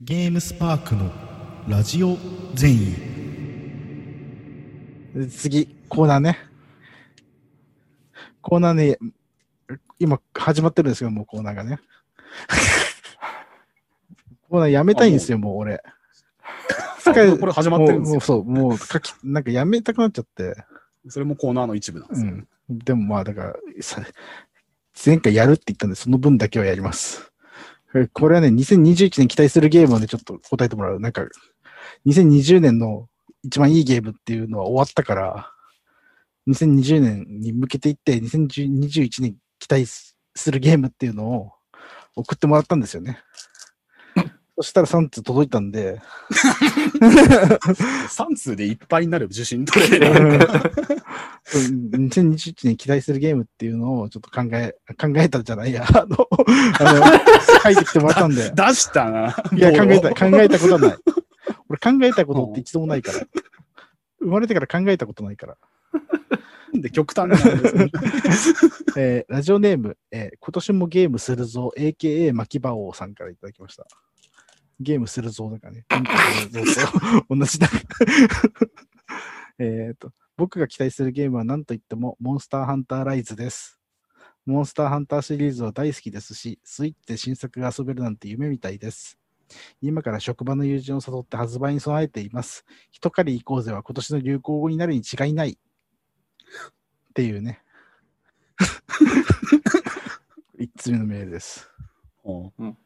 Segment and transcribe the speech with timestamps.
[0.00, 1.12] ゲームスパークの
[1.68, 2.18] ラジオ
[2.54, 2.94] 全員
[5.14, 6.36] で次、コーナーね。
[8.42, 8.98] コーナーね、
[10.00, 11.78] 今始まってるんですよ、もうコーナーがね。
[14.50, 15.80] コーナーやめたいんですよ、もう俺。
[17.04, 17.12] こ
[17.46, 20.56] れ始まってるんですよもうもうそう、もう書き、なんかやめたくなっちゃって。
[21.08, 22.32] それもコーナーの一部なんですよ。
[22.32, 22.48] うん。
[22.80, 24.02] でもまあ、だから、さ
[25.06, 27.30] 前回やるって言ったんで、その分だけはやります。
[28.12, 31.00] これはね、2021年期待するゲームをね、ちょっと答えてもらう。
[31.00, 31.26] なんか、
[32.06, 33.08] 2020年の
[33.44, 35.50] 一番いいゲームっていうのは終わったから、
[36.48, 40.16] 2020年に向けていって、2021年期待す
[40.50, 41.52] るゲームっていうのを
[42.16, 43.20] 送ってもらったんですよね。
[44.56, 46.00] そしたら3通届いたんで、
[47.00, 50.38] 3通でいっぱいになる受信取れる。
[51.58, 56.28] 2021年期待するゲームっていうのをちょっと考え、考えたんじゃないや、 あの、
[56.80, 57.02] あの
[57.62, 58.50] 書いてきてもらったんで。
[58.54, 59.36] 出したな。
[59.52, 60.98] いや、考えた、ボ考えたことはない。
[61.68, 63.18] 俺考えたことって一度もないから。
[64.20, 65.56] 生まれてから考えたことないから。
[66.74, 67.90] ロで極端なんですね
[68.96, 73.86] えーラジオネーム、えー今年もゲームするぞ、AKA 巻き場王さんからいただきました。
[74.80, 75.84] ゲームするぞだからね。
[77.30, 77.68] 同じだ。
[79.58, 83.78] えっと、僕が期待するゲームは何と言っても、モンスターハンターライズです。
[84.46, 89.18] モンスターハンターシリーズは大好きですし、スイッチで新作が遊べるなんて夢みたいです。
[89.80, 92.64] 今から職場の友人を誘って発売に備えています。
[92.90, 95.50] 一狩り行こうぜは今年の流行語になるに違いない。
[95.50, 95.56] っ
[97.14, 97.62] ていうね。
[100.58, 101.70] 一つ目のメールです。
[102.24, 102.76] うん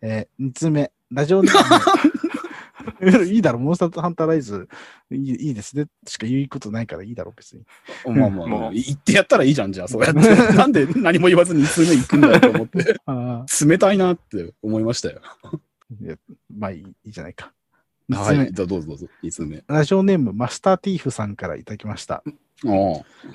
[0.00, 2.30] えー、二つ目、ラジオネーム。
[3.26, 4.68] いいだろ、モンスターハンターライズ、
[5.10, 5.86] いいいいですね。
[6.06, 7.62] しか言うことないからいいだろ、別に。
[8.06, 10.20] まあまあまあ、言ってやったらいいじゃん、じゃあ、そうやって。
[10.54, 12.96] なんで何も言わずに2通目行くんだよと思って。
[13.06, 15.20] あ冷たいなって思いましたよ。
[15.42, 15.52] あ、
[16.00, 16.16] いや
[16.56, 17.52] まあいいじゃないか。
[18.16, 19.62] はい、じゃあどうぞどうぞ、2通目。
[19.66, 22.22] ラジオネーム、マスターティーフさんからいただきました。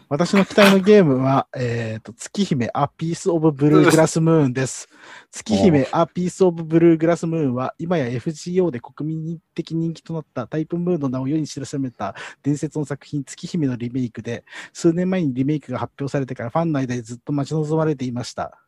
[0.08, 4.88] 私の期待のゲームは、えっ、と、月姫アピースオブブルーグラスムーンです。
[5.32, 12.14] 月姫アピースオブブルーグラスムーンは、今や FGO で国民的人気となったタイプムーンの名を世に知らしめた
[12.44, 18.60] 伝説の作品月姫のリメイクで、数年前にリメイクが発表されてからファンの間でずっと待ち望まれていました。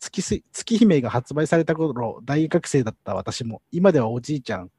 [0.00, 4.70] 月す月姫が発売された頃、大学生だった私も、今ではおじいちゃん、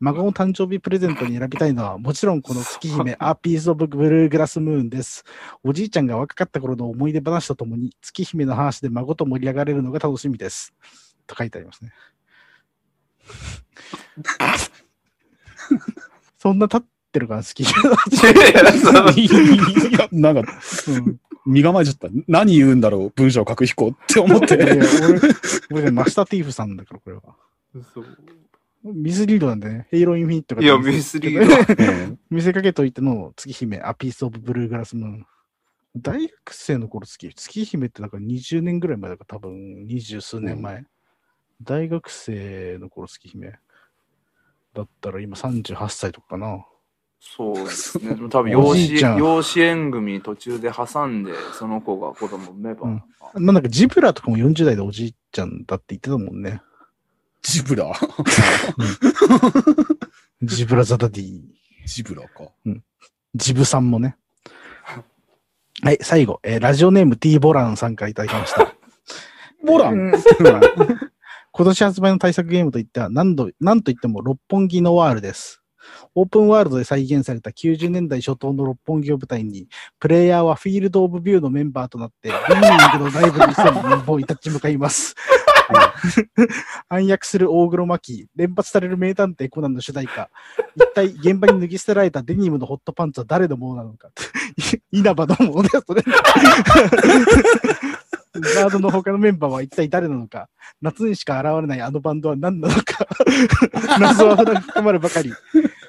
[0.00, 5.24] 孫の誕生日プレゼントに選びたいのは、もちろんこの月姫 アピースオブブルーグラスムーンです。
[5.62, 10.74] おじいちゃんが若かった頃の思い出話とともに、月姫の話で孫と盛り上がれるのが楽しみです。
[11.26, 11.92] と書いてありますね。
[16.38, 16.82] そんな立っ
[17.12, 17.64] てるから好き。
[20.12, 20.52] なんか、
[20.88, 22.08] うん身構えちゃった。
[22.28, 24.62] 何言うんだろう、文章書く彦って思っいやて。
[24.62, 24.78] 俺、
[25.72, 27.22] 俺ね、マスターティーフさんだから、これは。
[27.94, 28.06] そう
[28.84, 31.84] ミスリードなんでね、ヘイローインフィニットがいや、ミスリード。
[31.84, 35.26] うん 見せかけといての月姫、アピースオブブルーグラスムーン。
[35.94, 40.84] 大学生の頃月、月姫ってなんか20年ぐらい前だから多分二十数年前。
[41.62, 43.58] 大学生の頃月姫。
[44.74, 46.64] だったら今38歳とかかな。
[47.20, 48.16] そうですね。
[48.30, 52.88] 多分お養子、養子縁組途中で挟んで、その子が子供産めば。
[52.88, 53.02] うん
[53.34, 56.60] まあなんかジブラとかも40代でおじいちゃんだって言ってたもんね。
[57.42, 57.92] ジブラ
[60.42, 61.40] ジブラザダディ。
[61.86, 62.52] ジブラか。
[63.34, 64.16] ジブさんもね。
[65.82, 68.74] はい、最後、えーラジオネーム T ボランさんからいただきました。
[69.66, 69.94] ボラン？
[69.94, 70.12] うん
[71.54, 75.60] 今年発売の対策ゲームといっては何度、何と言っても六本木ノワールです。
[76.14, 85.14] オープンワールドで再現された90年代初頭の六本木を舞台に、プレイヤーはフィールド・オブ・ビューのメンバーとなって、ビーニングのライブに潜む門を立ち向かいます。
[86.88, 90.30] 暗躍する大黒摩季、連発される名探偵コナンの主題歌、
[90.76, 94.08] 一体現場に脱ぎ捨てられたデニムのホットパンツは誰のものなのか。
[94.92, 96.02] 稲葉のものです、それ。
[98.34, 100.48] ガードの他のメンバーは一体誰なのか。
[100.80, 103.06] 夏にしか現れないあのバンドは何なのか。
[104.00, 105.32] 謎は深まるばかり。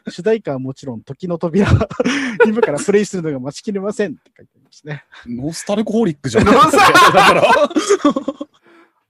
[0.10, 1.68] 主題歌はもちろん時の扉。
[2.46, 5.06] 今からプレイするのが待ちきれませんって書いてありますね。
[5.25, 6.46] ノスタルコホリックじゃん。
[6.46, 6.60] だか
[7.34, 7.44] ら、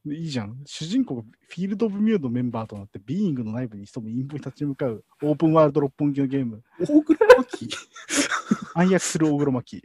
[0.06, 0.58] いいじゃん。
[0.66, 6.46] 主人公がフィールド・オブ・ミューのメンバーとなって、ビーイングの内部に潜む陰部に立ち向かうオープンワールド六本木のゲー？
[6.46, 6.62] ム。
[6.82, 7.70] 大黒摩季
[8.74, 9.82] 暗躍する大黒摩季。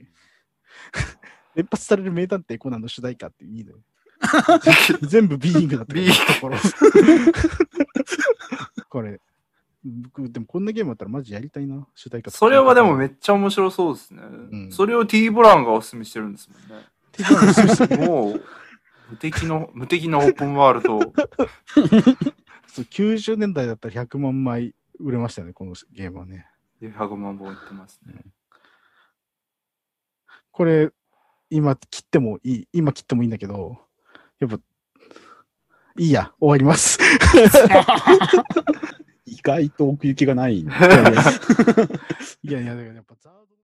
[1.54, 3.78] 連発される名探偵コナンの主題歌っていいのよ。
[5.06, 6.56] 全部ビーイングだったビーインところ。
[8.90, 9.20] これ、
[9.84, 12.32] 僕、でもこんなゲームだったらマジやりたいな、主題歌。
[12.32, 14.22] それはでもめっちゃ面白そうですね。
[14.22, 16.62] んそれを T ボランがおすすめしてるんですもん
[18.00, 18.06] ね。
[18.06, 18.42] もう、
[19.10, 20.99] 無敵の、無敵のオープンワールド。
[22.69, 26.46] そう90年代だったら100万枚売れましたよね、このゲームはね。
[26.82, 28.25] 100万本いってますね。
[30.50, 30.90] これ、
[31.50, 33.78] 今切ってもいい、今切ってもいいんだけど、
[34.38, 34.58] やっぱ、
[35.99, 36.99] いいや、終わります。
[39.25, 40.61] 意外と奥行きがない。
[40.61, 43.57] いやいや、だからやっぱザード